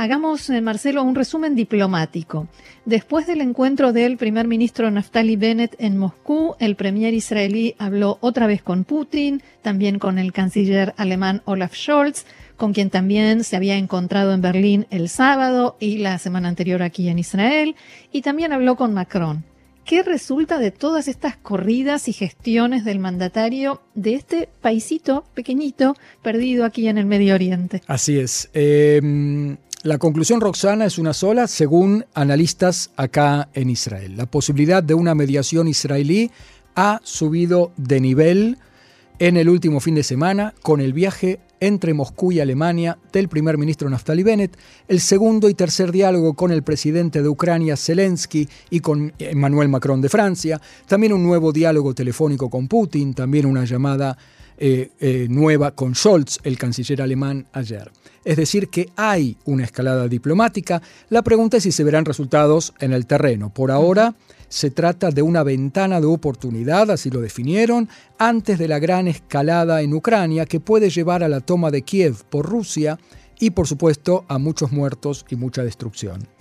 [0.00, 2.46] Hagamos, eh, Marcelo, un resumen diplomático.
[2.84, 8.46] Después del encuentro del primer ministro Naftali Bennett en Moscú, el premier israelí habló otra
[8.46, 12.26] vez con Putin, también con el canciller alemán Olaf Scholz,
[12.56, 17.08] con quien también se había encontrado en Berlín el sábado y la semana anterior aquí
[17.08, 17.74] en Israel,
[18.12, 19.42] y también habló con Macron.
[19.84, 26.64] ¿Qué resulta de todas estas corridas y gestiones del mandatario de este paisito pequeñito perdido
[26.64, 27.82] aquí en el Medio Oriente?
[27.88, 28.48] Así es.
[28.54, 34.16] Eh, la conclusión, Roxana, es una sola, según analistas acá en Israel.
[34.16, 36.32] La posibilidad de una mediación israelí
[36.74, 38.58] ha subido de nivel
[39.20, 43.56] en el último fin de semana con el viaje entre Moscú y Alemania del primer
[43.56, 44.56] ministro Naftali Bennett,
[44.88, 50.00] el segundo y tercer diálogo con el presidente de Ucrania Zelensky y con Emmanuel Macron
[50.00, 54.16] de Francia, también un nuevo diálogo telefónico con Putin, también una llamada
[54.60, 57.90] eh, eh, nueva con Scholz, el canciller alemán, ayer.
[58.24, 60.82] Es decir, que hay una escalada diplomática.
[61.10, 63.54] La pregunta es si se verán resultados en el terreno.
[63.54, 64.14] Por ahora
[64.48, 69.80] se trata de una ventana de oportunidad, así lo definieron, antes de la gran escalada
[69.82, 72.98] en Ucrania que puede llevar a la toma de Kiev por Rusia
[73.38, 76.37] y por supuesto a muchos muertos y mucha destrucción.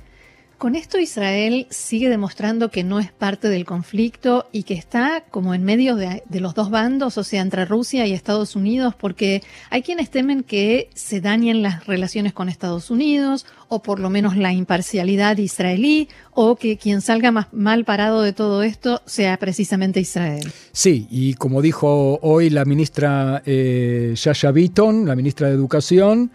[0.58, 5.54] Con esto Israel sigue demostrando que no es parte del conflicto y que está como
[5.54, 9.84] en medio de, los dos bandos, o sea, entre Rusia y Estados Unidos, porque hay
[9.84, 14.52] quienes temen que se dañen las relaciones con Estados Unidos o por lo menos la
[14.52, 20.52] imparcialidad israelí o que quien salga más mal parado de todo esto sea precisamente Israel.
[20.72, 26.32] Sí, y como dijo hoy la ministra eh, Yasha la ministra de Educación,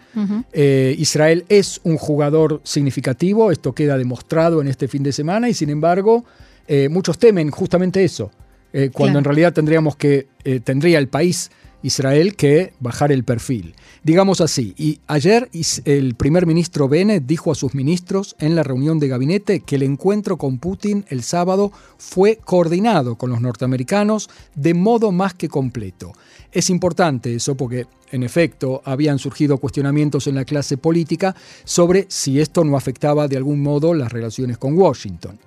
[0.53, 4.12] eh, Israel es un jugador significativo, esto queda demostrado
[4.61, 6.25] en este fin de semana y sin embargo
[6.67, 8.31] eh, muchos temen justamente eso,
[8.71, 10.27] eh, cuando en realidad tendríamos que,
[10.63, 11.51] tendría el país
[11.83, 13.75] Israel que bajar el perfil.
[14.03, 15.49] Digamos así, y ayer
[15.85, 19.83] el primer ministro Bennett dijo a sus ministros en la reunión de gabinete que el
[19.83, 26.13] encuentro con Putin el sábado fue coordinado con los norteamericanos de modo más que completo.
[26.53, 32.39] Es importante eso porque, en efecto, habían surgido cuestionamientos en la clase política sobre si
[32.39, 35.39] esto no afectaba de algún modo las relaciones con Washington.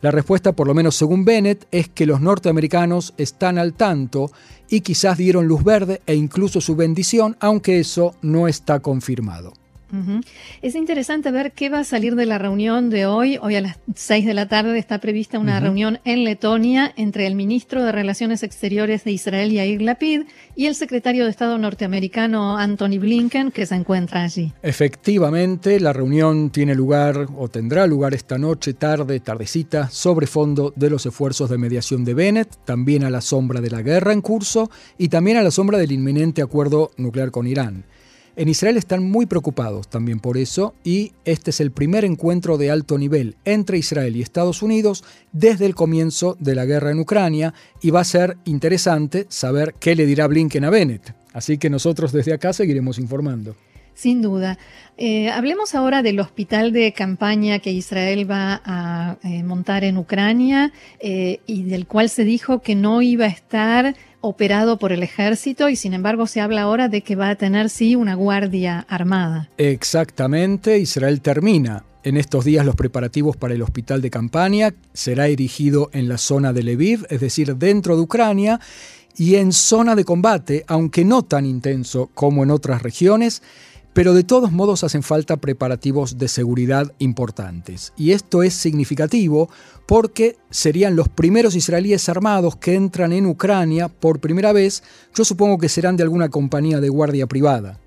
[0.00, 4.30] La respuesta, por lo menos según Bennett, es que los norteamericanos están al tanto
[4.70, 9.52] y quizás dieron luz verde e incluso su bendición, aunque eso no está confirmado.
[10.62, 13.38] Es interesante ver qué va a salir de la reunión de hoy.
[13.40, 17.34] Hoy a las 6 de la tarde está prevista una reunión en Letonia entre el
[17.34, 20.22] ministro de Relaciones Exteriores de Israel, Yair Lapid,
[20.56, 24.52] y el secretario de Estado norteamericano, Anthony Blinken, que se encuentra allí.
[24.62, 30.90] Efectivamente, la reunión tiene lugar o tendrá lugar esta noche, tarde, tardecita, sobre fondo de
[30.90, 34.70] los esfuerzos de mediación de Bennett, también a la sombra de la guerra en curso
[34.98, 37.84] y también a la sombra del inminente acuerdo nuclear con Irán.
[38.36, 42.68] En Israel están muy preocupados también por eso y este es el primer encuentro de
[42.68, 47.54] alto nivel entre Israel y Estados Unidos desde el comienzo de la guerra en Ucrania
[47.80, 51.14] y va a ser interesante saber qué le dirá Blinken a Bennett.
[51.32, 53.54] Así que nosotros desde acá seguiremos informando.
[53.94, 54.58] Sin duda.
[54.96, 60.72] Eh, hablemos ahora del hospital de campaña que Israel va a eh, montar en Ucrania
[60.98, 65.68] eh, y del cual se dijo que no iba a estar operado por el ejército
[65.68, 69.50] y sin embargo se habla ahora de que va a tener sí una guardia armada.
[69.58, 75.90] Exactamente, Israel termina en estos días los preparativos para el hospital de campaña, será erigido
[75.92, 78.60] en la zona de Lviv, es decir, dentro de Ucrania,
[79.16, 83.42] y en zona de combate, aunque no tan intenso como en otras regiones,
[83.94, 87.92] pero de todos modos hacen falta preparativos de seguridad importantes.
[87.96, 89.48] Y esto es significativo
[89.86, 94.82] porque serían los primeros israelíes armados que entran en Ucrania por primera vez.
[95.14, 97.80] Yo supongo que serán de alguna compañía de guardia privada.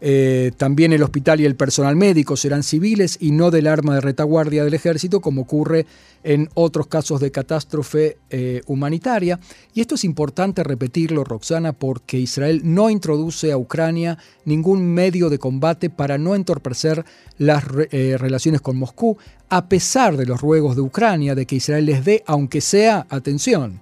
[0.00, 4.00] Eh, también el hospital y el personal médico serán civiles y no del arma de
[4.00, 5.86] retaguardia del ejército, como ocurre
[6.22, 9.38] en otros casos de catástrofe eh, humanitaria.
[9.74, 15.38] Y esto es importante repetirlo, Roxana, porque Israel no introduce a Ucrania ningún medio de
[15.38, 17.04] combate para no entorpecer
[17.38, 19.16] las eh, relaciones con Moscú,
[19.48, 23.80] a pesar de los ruegos de Ucrania de que Israel les dé, aunque sea, atención,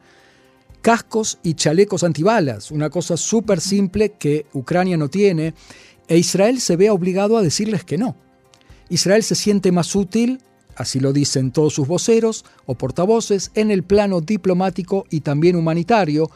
[0.89, 5.53] cascos y chalecos antibalas, una cosa súper simple que Ucrania no tiene,
[6.09, 8.17] e Israel se ve obligado a decirles que no.
[8.89, 10.41] Israel se siente más útil,
[10.77, 16.31] así lo dicen todos sus voceros o portavoces, en el plano diplomático y también humanitario,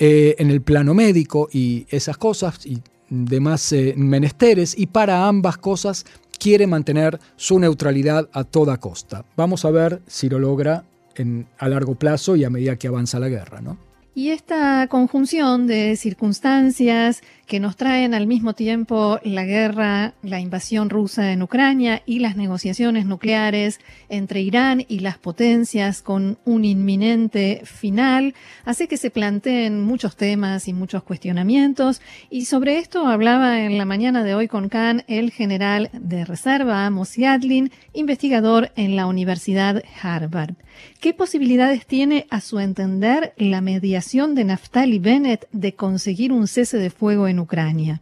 [0.00, 5.58] eh, en el plano médico y esas cosas y demás eh, menesteres, y para ambas
[5.58, 6.06] cosas
[6.40, 9.24] quiere mantener su neutralidad a toda costa.
[9.36, 10.82] Vamos a ver si lo logra
[11.22, 13.78] en, a largo plazo y a medida que avanza la guerra, ¿no?
[14.14, 20.90] Y esta conjunción de circunstancias que nos traen al mismo tiempo la guerra, la invasión
[20.90, 27.62] rusa en Ucrania y las negociaciones nucleares entre Irán y las potencias con un inminente
[27.64, 28.34] final,
[28.64, 32.00] hace que se planteen muchos temas y muchos cuestionamientos.
[32.30, 36.84] Y sobre esto hablaba en la mañana de hoy con Khan el general de reserva,
[36.84, 40.54] Amos Yadlin, investigador en la Universidad Harvard.
[41.00, 46.78] ¿Qué posibilidades tiene, a su entender, la mediación de Naftali Bennett de conseguir un cese
[46.78, 48.00] de fuego en Ucrania?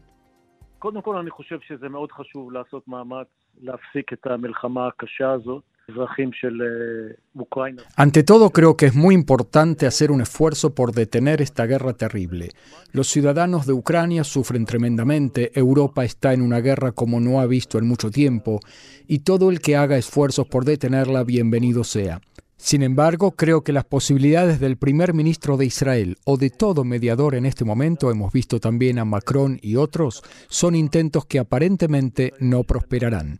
[7.97, 12.51] Ante todo, creo que es muy importante hacer un esfuerzo por detener esta guerra terrible.
[12.93, 17.79] Los ciudadanos de Ucrania sufren tremendamente, Europa está en una guerra como no ha visto
[17.79, 18.61] en mucho tiempo,
[19.07, 22.21] y todo el que haga esfuerzos por detenerla, bienvenido sea.
[22.65, 27.35] Sin embargo, creo que las posibilidades del primer ministro de Israel o de todo mediador
[27.35, 32.65] en este momento, hemos visto también a Macron y otros, son intentos que aparentemente no
[32.65, 33.39] prosperarán.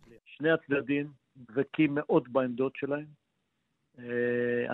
[3.97, 4.67] Eh,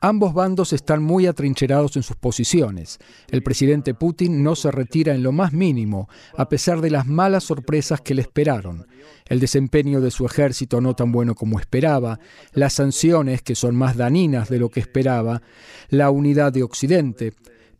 [0.00, 2.98] Ambos bandos están muy atrincherados en sus posiciones.
[3.28, 7.44] El presidente Putin no se retira en lo más mínimo, a pesar de las malas
[7.44, 8.86] sorpresas que le esperaron.
[9.26, 12.20] El desempeño de su ejército no tan bueno como esperaba,
[12.52, 15.42] las sanciones que son más daninas de lo que esperaba,
[15.88, 17.32] la unidad de Occidente.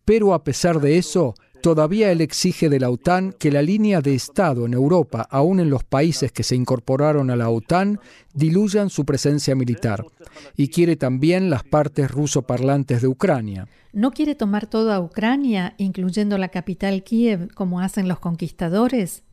[0.04, 4.14] Pero a pesar de eso, Todavía él exige de la OTAN que la línea de
[4.14, 8.00] Estado en Europa, aún en los países que se incorporaron a la OTAN,
[8.34, 10.04] diluyan su presencia militar.
[10.56, 13.68] Y quiere también las partes ruso-parlantes de Ucrania.
[13.92, 19.24] ¿No quiere tomar toda Ucrania, incluyendo la capital Kiev, como hacen los conquistadores?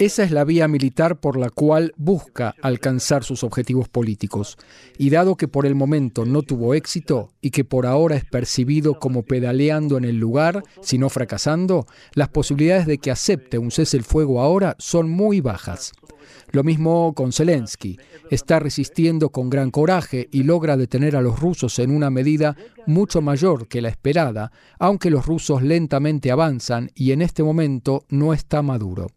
[0.00, 4.56] Esa es la vía militar por la cual busca alcanzar sus objetivos políticos.
[4.98, 8.98] Y dado que por el momento no tuvo éxito y que por ahora es percibido
[8.98, 14.04] como pedaleando en el lugar, sino fracasando, las posibilidades de que acepte un cese el
[14.04, 15.92] fuego ahora son muy bajas.
[16.52, 17.98] Lo mismo con Zelensky.
[18.30, 22.56] Está resistiendo con gran coraje y logra detener a los rusos en una medida
[22.86, 28.32] mucho mayor que la esperada, aunque los rusos lentamente avanzan y en este momento no
[28.32, 29.08] está maduro.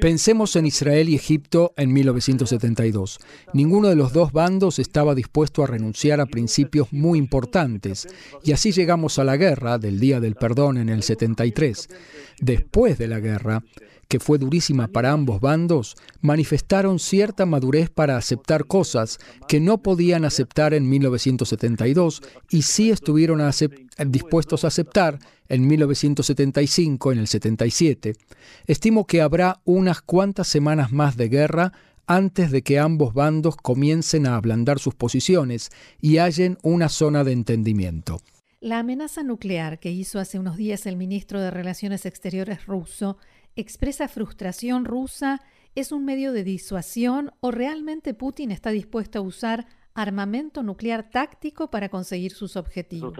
[0.00, 3.18] Pensemos en Israel y Egipto en 1972.
[3.52, 8.06] Ninguno de los dos bandos estaba dispuesto a renunciar a principios muy importantes,
[8.44, 11.88] y así llegamos a la guerra del Día del Perdón en el 73.
[12.40, 13.62] Después de la guerra,
[14.14, 19.18] que fue durísima para ambos bandos, manifestaron cierta madurez para aceptar cosas
[19.48, 23.42] que no podían aceptar en 1972 y sí estuvieron
[24.06, 25.18] dispuestos a aceptar
[25.48, 28.12] en 1975, en el 77.
[28.68, 31.72] Estimo que habrá unas cuantas semanas más de guerra
[32.06, 37.32] antes de que ambos bandos comiencen a ablandar sus posiciones y hallen una zona de
[37.32, 38.20] entendimiento.
[38.64, 43.18] La amenaza nuclear que hizo hace unos días el ministro de Relaciones Exteriores ruso
[43.56, 45.42] expresa frustración rusa,
[45.74, 51.70] es un medio de disuasión o realmente Putin está dispuesto a usar armamento nuclear táctico
[51.70, 53.12] para conseguir sus objetivos?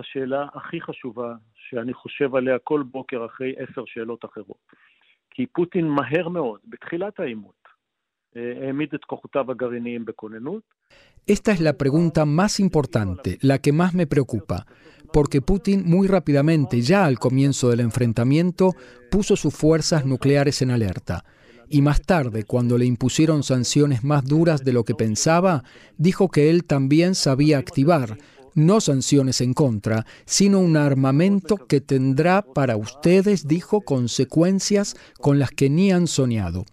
[11.27, 14.67] Esta es la pregunta más importante, la que más me preocupa,
[15.15, 18.75] porque Putin muy rápidamente, ya al comienzo del enfrentamiento,
[19.13, 21.25] puso sus fuerzas nucleares en alerta.
[21.69, 25.63] Y más tarde, cuando le impusieron sanciones más duras de lo que pensaba,
[25.97, 28.19] dijo que él también sabía activar
[28.57, 35.51] no sanciones en contra, sino un armamento que tendrá para ustedes, dijo, consecuencias con las
[35.53, 36.65] que ni han soñado.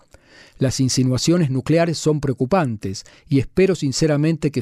[0.58, 4.62] Las insinuaciones nucleares son preocupantes y espero sinceramente que...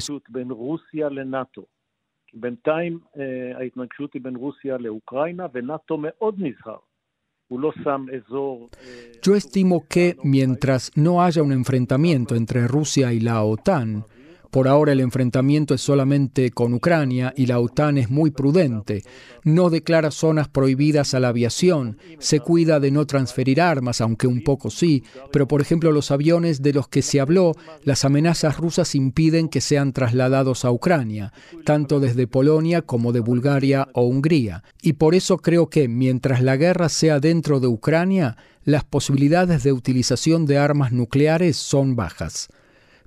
[9.22, 14.04] Yo estimo que mientras no haya un enfrentamiento entre Rusia y la OTAN,
[14.50, 19.04] Por ahora el enfrentamiento es solamente con Ucrania y la OTAN es muy prudente.
[19.44, 24.42] No declara zonas prohibidas a la aviación, se cuida de no transferir armas, aunque un
[24.42, 27.54] poco sí, pero por ejemplo los aviones de los que se habló,
[27.84, 31.32] las amenazas rusas impiden que sean trasladados a Ucrania,
[31.64, 34.64] tanto desde Polonia como de Bulgaria o Hungría.
[34.82, 39.72] Y por eso creo que mientras la guerra sea dentro de Ucrania, las posibilidades de
[39.72, 42.48] utilización de armas nucleares son bajas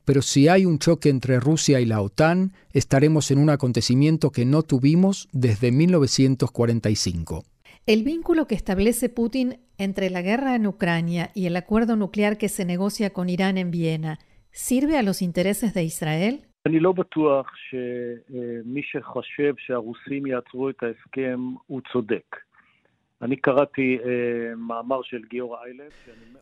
[0.05, 4.45] pero si hay un choque entre Rusia y la OTAN, estaremos en un acontecimiento que
[4.45, 7.43] no tuvimos desde 1945.
[7.85, 12.47] El vínculo que establece Putin entre la guerra en Ucrania y el acuerdo nuclear que
[12.47, 14.19] se negocia con Irán en Viena
[14.51, 16.45] sirve a los intereses de Israel?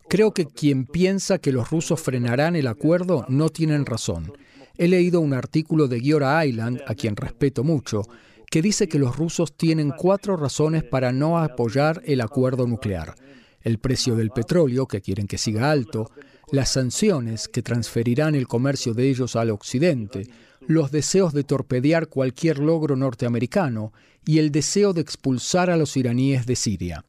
[0.08, 4.32] Creo que quien piensa que los rusos frenarán el acuerdo no tienen razón.
[4.76, 8.02] He leído un artículo de Giora Island, a quien respeto mucho,
[8.50, 13.14] que dice que los rusos tienen cuatro razones para no apoyar el acuerdo nuclear.
[13.62, 16.10] El precio del petróleo, que quieren que siga alto,
[16.50, 20.26] las sanciones que transferirán el comercio de ellos al occidente,
[20.66, 23.92] los deseos de torpedear cualquier logro norteamericano
[24.24, 27.04] y el deseo de expulsar a los iraníes de Siria.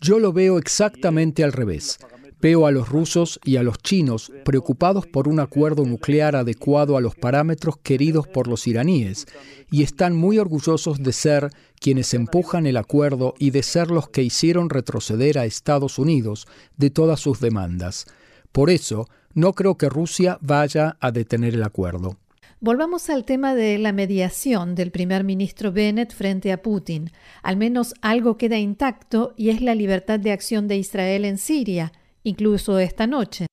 [0.00, 1.98] Yo lo veo exactamente al revés.
[2.40, 7.00] Veo a los rusos y a los chinos preocupados por un acuerdo nuclear adecuado a
[7.00, 9.26] los parámetros queridos por los iraníes
[9.70, 11.50] y están muy orgullosos de ser
[11.80, 16.90] quienes empujan el acuerdo y de ser los que hicieron retroceder a Estados Unidos de
[16.90, 18.06] todas sus demandas.
[18.52, 22.16] Por eso, no creo que Rusia vaya a detener el acuerdo.
[22.60, 27.10] Volvamos al tema de la mediación del primer ministro Bennett frente a Putin.
[27.42, 31.92] Al menos algo queda intacto y es la libertad de acción de Israel en Siria,
[32.26, 33.46] incluso esta noche.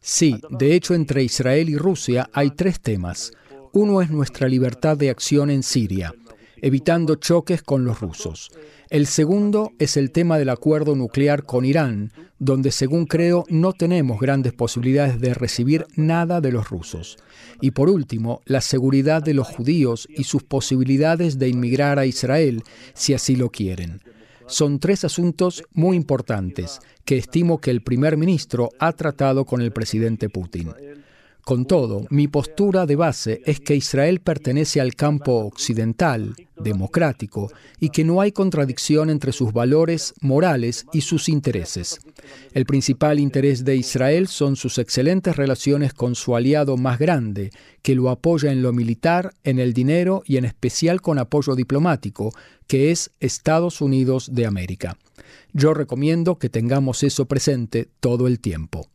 [0.00, 3.32] Sí, de hecho entre Israel y Rusia hay tres temas.
[3.72, 6.14] Uno es nuestra libertad de acción en Siria,
[6.62, 8.50] evitando choques con los rusos.
[8.90, 14.20] El segundo es el tema del acuerdo nuclear con Irán, donde según creo no tenemos
[14.20, 17.18] grandes posibilidades de recibir nada de los rusos.
[17.60, 22.62] Y por último, la seguridad de los judíos y sus posibilidades de inmigrar a Israel,
[22.94, 24.00] si así lo quieren.
[24.46, 29.72] Son tres asuntos muy importantes que estimo que el primer ministro ha tratado con el
[29.72, 30.72] presidente Putin.
[31.48, 37.50] Con todo, mi postura de base es que Israel pertenece al campo occidental, democrático,
[37.80, 42.00] y que no hay contradicción entre sus valores morales y sus intereses.
[42.52, 47.48] El principal interés de Israel son sus excelentes relaciones con su aliado más grande,
[47.80, 52.30] que lo apoya en lo militar, en el dinero y en especial con apoyo diplomático,
[52.66, 54.98] que es Estados Unidos de América.
[55.54, 58.90] Yo recomiendo que tengamos eso presente todo el tiempo.